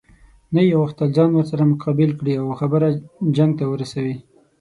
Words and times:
نه 0.53 0.61
یې 0.67 0.79
غوښتل 0.81 1.07
ځان 1.17 1.29
ورسره 1.33 1.69
مقابل 1.71 2.11
کړي 2.19 2.33
او 2.41 2.47
خبره 2.59 2.87
جنګ 3.37 3.51
ته 3.59 3.65
ورسوي. 3.67 4.15